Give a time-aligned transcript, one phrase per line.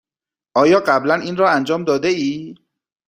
[0.55, 2.55] آیا قبلا این را انجام داده ای؟